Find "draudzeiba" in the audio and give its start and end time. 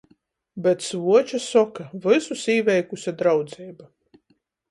3.21-3.89